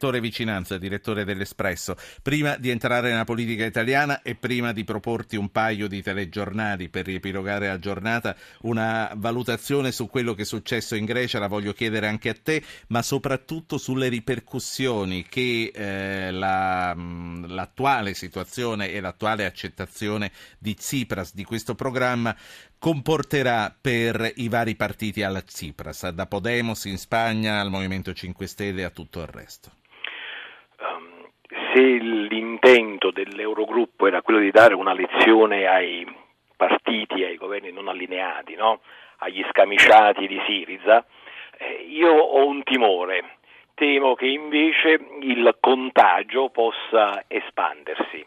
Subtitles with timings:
[0.00, 5.50] Vittore Vicinanza, direttore dell'Espresso, prima di entrare nella politica italiana e prima di proporti un
[5.50, 11.04] paio di telegiornali per riepilogare la giornata, una valutazione su quello che è successo in
[11.04, 18.14] Grecia la voglio chiedere anche a te, ma soprattutto sulle ripercussioni che eh, la, l'attuale
[18.14, 22.34] situazione e l'attuale accettazione di Tsipras di questo programma
[22.78, 28.84] comporterà per i vari partiti alla Tsipras, da Podemos in Spagna al Movimento 5 Stelle
[28.84, 29.72] a tutto il resto
[31.72, 36.06] se l'intento dell'Eurogruppo era quello di dare una lezione ai
[36.56, 38.80] partiti, ai governi non allineati, no?
[39.18, 41.04] agli scamiciati di Siriza,
[41.58, 43.36] eh, io ho un timore,
[43.74, 48.26] temo che invece il contagio possa espandersi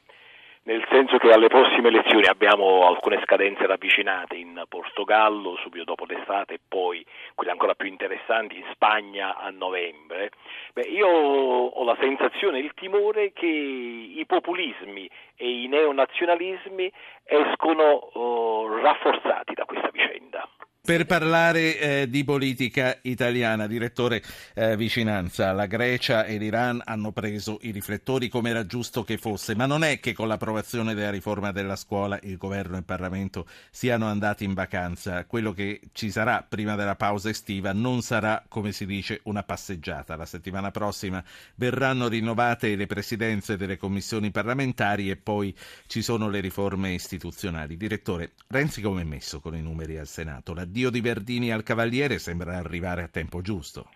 [0.64, 6.56] nel senso che alle prossime elezioni abbiamo alcune scadenze ravvicinate in Portogallo subito dopo l'estate
[6.56, 10.32] e poi quelle ancora più interessanti in Spagna a novembre.
[10.74, 16.92] Beh, io ho la sensazione, il timore che i populismi e i neonazionalismi
[17.26, 20.48] escono oh, rafforzati da questa vicenda.
[20.86, 24.22] Per parlare eh, di politica italiana, direttore
[24.54, 29.56] eh, Vicinanza, la Grecia e l'Iran hanno preso i riflettori come era giusto che fosse,
[29.56, 33.48] ma non è che con l'approvazione della riforma della scuola il governo e il Parlamento
[33.72, 35.24] siano andati in vacanza.
[35.24, 40.18] Quello che ci sarà prima della pausa estiva non sarà, come si dice, una passeggiata.
[40.18, 41.24] La settimana prossima
[41.56, 45.56] verranno rinnovate le presidenze delle commissioni parlamentari e poi
[45.88, 47.78] ci sono le riforme istituzionali.
[47.78, 50.54] Direttore, Renzi come è messo con i numeri al Senato?
[50.54, 53.92] La l'addio di Verdini al Cavaliere sembra arrivare a tempo giusto.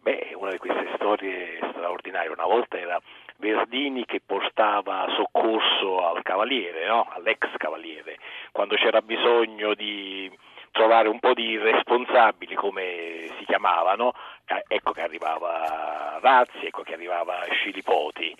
[0.00, 2.30] Beh, una di queste storie straordinarie.
[2.30, 2.98] Una volta era
[3.36, 7.06] Verdini che portava soccorso al Cavaliere, no?
[7.10, 8.16] all'ex Cavaliere,
[8.52, 10.32] quando c'era bisogno di
[10.70, 14.14] trovare un po' di responsabili, come si chiamavano,
[14.46, 18.33] eh, ecco che arrivava Razzi, ecco che arrivava Scilipoti.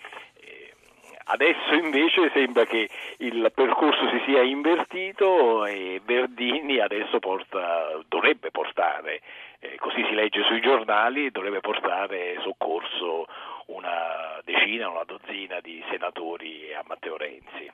[1.27, 9.23] Adesso invece sembra che il percorso si sia invertito e Verdini adesso porta, dovrebbe portare,
[9.61, 13.27] eh, così si legge sui giornali, dovrebbe portare soccorso
[13.67, 17.73] una decina, una dozzina di senatori a Matteo Renzi.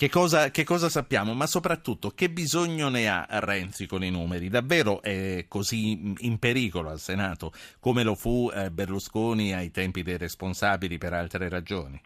[0.00, 1.34] Che cosa, che cosa, sappiamo?
[1.34, 4.48] Ma soprattutto che bisogno ne ha Renzi con i numeri?
[4.48, 10.16] Davvero è così in pericolo al Senato come lo fu eh, Berlusconi ai tempi dei
[10.16, 12.00] responsabili per altre ragioni?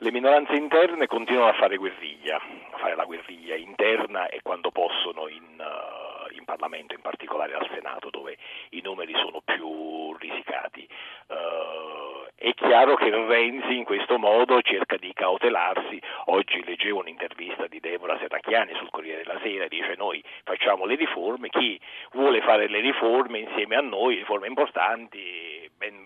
[0.00, 5.26] Le minoranze interne continuano a fare guerriglia, a fare la guerriglia interna e quando possono
[5.26, 8.36] in, uh, in Parlamento, in particolare al Senato, dove
[8.72, 10.86] i numeri sono più risicati.
[11.28, 15.98] Uh, è chiaro che Renzi in questo modo cerca di cautelarsi.
[16.26, 21.48] Oggi leggevo un'intervista di Deborah Serracchiani sul Corriere della Sera, dice noi facciamo le riforme,
[21.48, 21.80] chi
[22.12, 25.35] vuole fare le riforme insieme a noi, riforme importanti,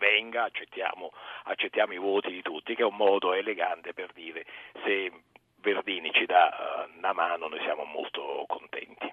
[0.01, 1.13] ben venga, accettiamo,
[1.45, 4.47] accettiamo i voti di tutti, che è un modo elegante per dire
[4.85, 5.13] se
[5.61, 9.13] Verdini ci dà uh, una mano noi siamo molto contenti.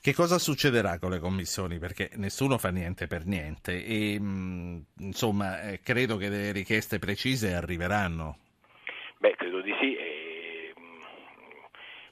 [0.00, 1.78] Che cosa succederà con le commissioni?
[1.78, 6.98] Perché nessuno fa niente per niente e mh, mm, insomma eh, credo che delle richieste
[6.98, 8.36] precise arriveranno.
[9.16, 9.96] Beh, credo di sì.
[9.96, 11.00] E, mh, mm,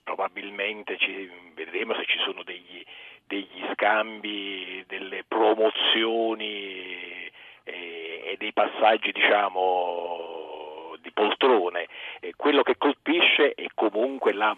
[0.05, 2.83] probabilmente ci, vedremo se ci sono degli,
[3.27, 7.22] degli scambi, delle promozioni
[7.65, 11.87] e, dei passaggi diciamo di poltrone.
[12.21, 14.57] E quello che colpisce è comunque la,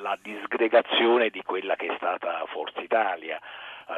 [0.00, 3.40] la disgregazione di quella che è stata Forza Italia.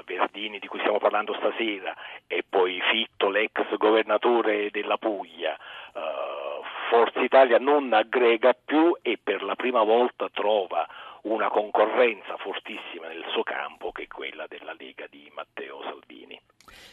[0.04, 1.92] Verdini di cui stiamo parlando stasera
[2.28, 5.58] e poi Fitto, l'ex governatore della Puglia.
[5.92, 10.86] Uh, Forza Italia non aggrega più e per la prima volta trova
[11.22, 16.09] una concorrenza fortissima nel suo campo che è quella della Lega di Matteo Salvini.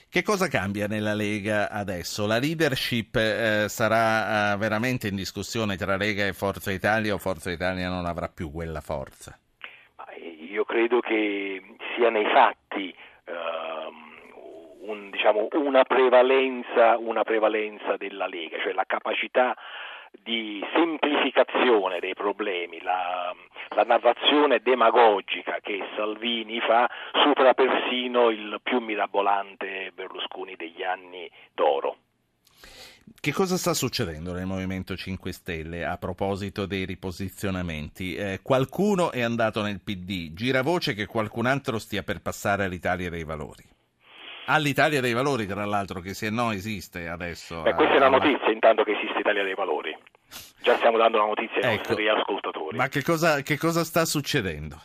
[0.10, 2.26] Che cosa cambia nella Lega adesso?
[2.26, 7.52] La leadership eh, sarà eh, veramente in discussione tra Lega e Forza Italia o Forza
[7.52, 9.38] Italia non avrà più quella forza?
[10.50, 11.62] Io credo che
[11.94, 12.96] sia nei fatti
[13.26, 19.56] uh, un, diciamo, una, prevalenza, una prevalenza della Lega, cioè la capacità
[20.12, 23.34] di semplificazione dei problemi, la,
[23.70, 26.90] la, narrazione demagogica che Salvini fa
[27.24, 31.98] supera persino il più mirabolante Berlusconi degli anni d'oro.
[33.20, 38.16] Che cosa sta succedendo nel Movimento 5 Stelle a proposito dei riposizionamenti?
[38.16, 43.10] Eh, qualcuno è andato nel PD, gira voce che qualcun altro stia per passare all'Italia
[43.10, 43.64] dei Valori.
[44.50, 47.64] All'Italia dei Valori, tra l'altro, che se no esiste adesso.
[47.64, 49.98] Beh, questa è la notizia, intanto che esiste Italia dei Valori.
[50.62, 51.90] Già stiamo dando la notizia ai ecco.
[51.90, 52.78] nostri ascoltatori.
[52.78, 54.78] Ma che cosa, che cosa sta succedendo?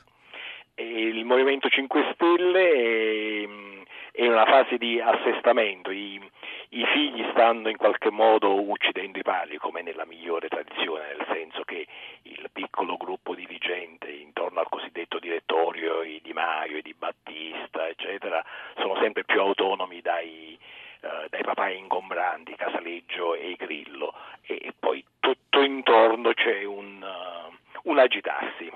[0.75, 5.91] Il Movimento 5 Stelle è, è in una fase di assestamento.
[5.91, 6.21] I,
[6.71, 11.63] i figli stanno in qualche modo uccidendo i padri, come nella migliore tradizione, nel senso
[11.63, 11.87] che
[12.23, 18.45] il piccolo gruppo dirigente intorno al cosiddetto direttorio, i Di Maio, i Di Battista, eccetera,
[18.77, 20.59] sono sempre più autonomi dai,
[21.01, 24.15] eh, dai papai ingombranti, Casaleggio e Grillo,
[24.47, 28.73] e, e poi tutto intorno c'è un, uh, un agitarsi.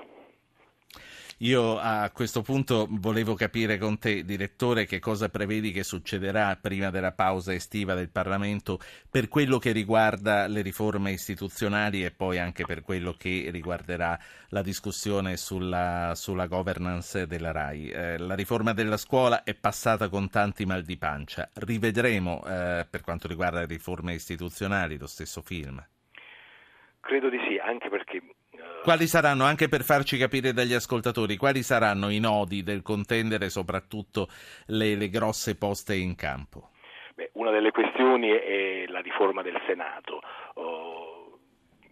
[1.41, 6.89] Io a questo punto volevo capire con te, direttore, che cosa prevedi che succederà prima
[6.89, 12.65] della pausa estiva del Parlamento per quello che riguarda le riforme istituzionali e poi anche
[12.65, 14.17] per quello che riguarderà
[14.47, 17.89] la discussione sulla, sulla governance della RAI.
[17.91, 21.47] Eh, la riforma della scuola è passata con tanti mal di pancia.
[21.53, 25.85] Rivedremo, eh, per quanto riguarda le riforme istituzionali, lo stesso film?
[26.99, 28.23] Credo di sì, anche perché
[28.87, 34.29] quali saranno, anche per farci capire dagli ascoltatori, quali saranno i nodi del contendere soprattutto
[34.67, 36.69] le, le grosse poste in campo?
[37.13, 40.21] Beh, una delle questioni è la riforma del Senato.
[40.53, 41.39] Oh,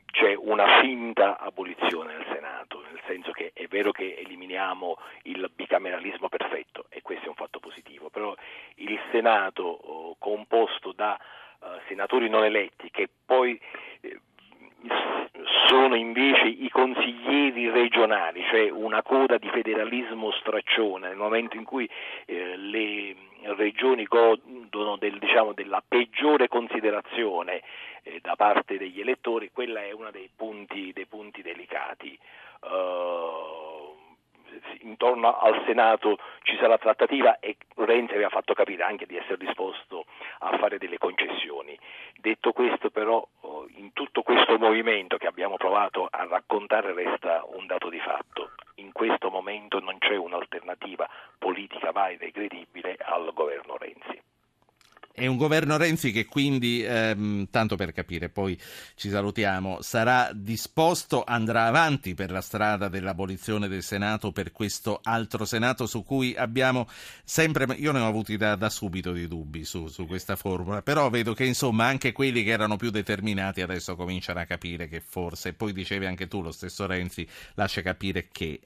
[0.05, 6.29] c'è una finta abolizione del Senato, nel senso che è vero che eliminiamo il bicameralismo
[6.29, 8.33] perfetto e questo è un fatto positivo, però
[8.75, 11.19] il Senato oh, composto da
[11.59, 13.59] uh, senatori non eletti che poi
[16.85, 21.89] consiglieri regionali, cioè una coda di federalismo straccione, nel momento in cui
[22.25, 23.15] eh, le
[23.55, 27.63] regioni godono del, diciamo, della peggiore considerazione
[28.03, 32.17] eh, da parte degli elettori, quella è uno dei punti, dei punti delicati.
[32.61, 33.93] Uh,
[34.81, 40.05] intorno al Senato ci sarà trattativa e Renzi aveva fatto capire anche di essere disposto
[40.39, 41.77] a fare delle concessioni.
[42.17, 43.25] Detto questo però
[43.75, 48.51] in tutto questo movimento che abbiamo provato a raccontare resta un dato di fatto.
[48.75, 51.07] In questo momento non c'è un'alternativa
[51.37, 53.33] politica valida e credibile al.
[55.15, 58.59] È un governo Renzi che quindi, ehm, tanto per capire, poi
[58.95, 65.45] ci salutiamo, sarà disposto, andrà avanti per la strada dell'abolizione del Senato per questo altro
[65.45, 66.89] Senato su cui abbiamo
[67.23, 71.09] sempre, io ne ho avuti da, da subito di dubbi su, su, questa formula, però
[71.09, 75.53] vedo che insomma anche quelli che erano più determinati adesso cominciano a capire che forse,
[75.53, 78.59] poi dicevi anche tu, lo stesso Renzi lascia capire che,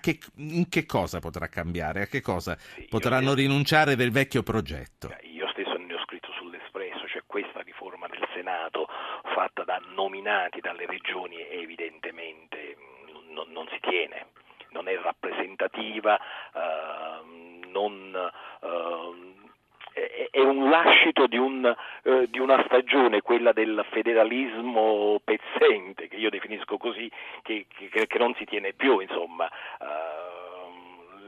[0.00, 2.58] che in che cosa potrà cambiare, a che cosa
[2.90, 5.08] potranno rinunciare del vecchio progetto.
[8.38, 8.86] Senato
[9.34, 9.64] fatta
[10.28, 12.76] da nominati dalle regioni evidentemente
[13.30, 14.26] non, non si tiene,
[14.70, 16.20] non è rappresentativa,
[16.52, 18.30] uh, non,
[18.60, 19.36] uh,
[20.30, 26.30] è un lascito di, un, uh, di, una stagione, quella del federalismo pezzente, che io
[26.30, 27.10] definisco così,
[27.42, 29.48] che, che, che non si tiene più, insomma.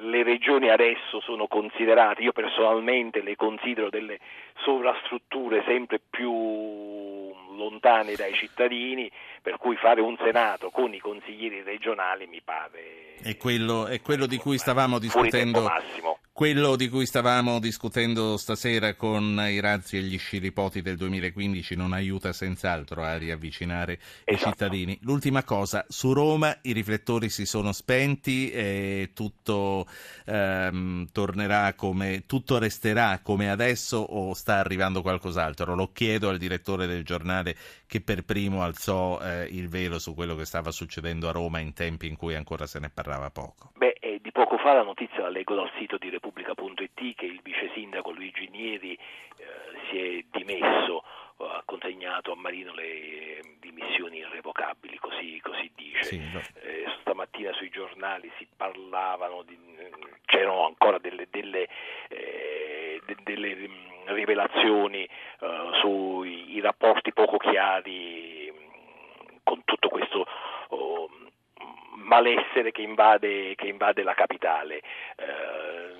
[0.02, 4.18] le regioni adesso sono considerate, io personalmente le considero delle
[4.62, 6.99] sovrastrutture sempre più
[7.60, 9.10] lontani dai cittadini,
[9.42, 13.16] per cui fare un Senato con i consiglieri regionali mi pare...
[13.22, 15.68] È quello, è quello di cui stavamo discutendo
[16.40, 21.92] quello di cui stavamo discutendo stasera con i razzi e gli sciripoti del 2015 non
[21.92, 24.32] aiuta senz'altro a riavvicinare esatto.
[24.32, 24.98] i cittadini.
[25.02, 29.86] L'ultima cosa, su Roma i riflettori si sono spenti e tutto
[30.24, 35.74] ehm, tornerà come tutto resterà come adesso o sta arrivando qualcos'altro?
[35.74, 37.54] Lo chiedo al direttore del giornale
[37.86, 41.74] che per primo alzò eh, il velo su quello che stava succedendo a Roma in
[41.74, 43.72] tempi in cui ancora se ne parlava poco.
[43.76, 44.09] Beh, eh,
[44.60, 48.48] fa la notizia la leggo dal sito di Repubblica Repubblica.it che il vice sindaco Luigi
[48.50, 48.98] Nieri eh,
[49.88, 51.02] si è dimesso,
[51.38, 56.02] eh, ha consegnato a Marino le dimissioni irrevocabili, così, così dice.
[56.04, 56.40] Sì, no.
[56.62, 59.56] eh, stamattina sui giornali si parlavano, di,
[60.24, 61.68] c'erano ancora delle, delle,
[62.08, 70.26] eh, de, delle mm, rivelazioni eh, sui rapporti poco chiari mm, con tutto questo
[72.00, 74.76] malessere che invade, che invade la capitale.
[75.16, 75.98] Eh,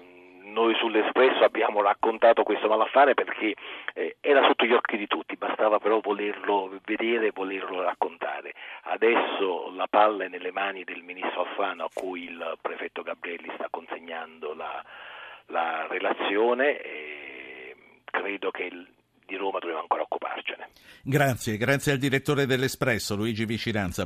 [0.51, 3.55] noi sull'Espresso abbiamo raccontato questo malaffare perché
[3.95, 8.53] eh, era sotto gli occhi di tutti, bastava però volerlo vedere e volerlo raccontare.
[8.83, 13.69] Adesso la palla è nelle mani del ministro Alfano a cui il prefetto Gabrielli sta
[13.71, 14.85] consegnando la,
[15.47, 18.87] la relazione e credo che il,
[19.27, 20.69] di Roma dobbiamo ancora occuparcene.
[21.03, 23.99] Grazie, grazie al direttore dell'Espresso Luigi Vicinanza.